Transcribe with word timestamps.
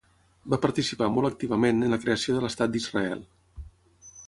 Va 0.53 0.57
participar 0.61 1.09
molt 1.17 1.29
activament 1.29 1.85
en 1.89 1.95
la 1.95 2.01
creació 2.07 2.37
de 2.39 2.43
l'Estat 2.47 2.75
d'Israel. 2.77 3.23